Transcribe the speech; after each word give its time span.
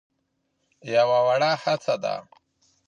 يوه 0.93 1.19
وړه 1.27 1.51
هڅه 1.63 1.95
ده. 2.03 2.15